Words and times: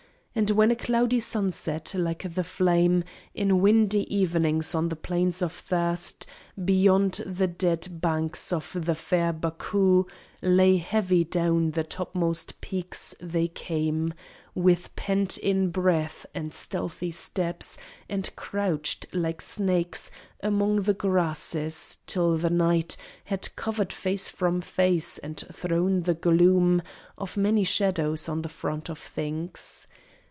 And 0.33 0.49
when 0.51 0.71
a 0.71 0.77
cloudy 0.77 1.19
sunset, 1.19 1.93
like 1.93 2.23
the 2.35 2.45
flame 2.45 3.03
In 3.35 3.59
windy 3.59 4.07
evenings 4.15 4.73
on 4.73 4.87
the 4.87 4.95
Plains 4.95 5.41
of 5.41 5.51
Thirst 5.51 6.25
Beyond 6.63 7.15
the 7.25 7.47
dead 7.47 7.99
banks 7.99 8.53
of 8.53 8.73
the 8.85 8.95
far 8.95 9.33
Barcoo, 9.33 10.07
Lay 10.41 10.77
heavy 10.77 11.25
down 11.25 11.71
the 11.71 11.83
topmost 11.83 12.61
peaks, 12.61 13.13
they 13.19 13.49
came, 13.49 14.13
With 14.55 14.95
pent 14.95 15.37
in 15.37 15.69
breath 15.69 16.25
and 16.33 16.53
stealthy 16.53 17.11
steps, 17.11 17.77
and 18.07 18.33
crouched, 18.37 19.07
Like 19.13 19.41
snakes, 19.41 20.11
amongst 20.41 20.85
the 20.85 20.93
grasses, 20.93 21.97
till 22.07 22.37
the 22.37 22.49
night 22.49 22.95
Had 23.25 23.53
covered 23.57 23.91
face 23.91 24.29
from 24.29 24.61
face, 24.61 25.17
and 25.17 25.37
thrown 25.51 26.03
the 26.03 26.13
gloom 26.15 26.81
Of 27.17 27.35
many 27.35 27.65
shadows 27.65 28.29
on 28.29 28.43
the 28.43 28.49
front 28.49 28.89
of 28.89 28.97
things. 28.97 29.87